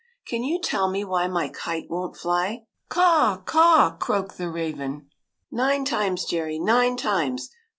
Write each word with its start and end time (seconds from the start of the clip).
"Can 0.29 0.43
you 0.43 0.59
tell 0.59 0.89
me 0.89 1.05
why 1.05 1.27
my 1.27 1.47
kite 1.47 1.87
won't 1.87 2.17
fly?"" 2.17 2.65
Caw, 2.89 3.37
caw!" 3.45 3.95
croaked 4.01 4.39
the 4.39 4.49
raven." 4.49 5.11
Nine 5.51 5.85
times, 5.85 6.25
Jerry, 6.25 6.57
nine 6.57 6.97
times 6.97 7.51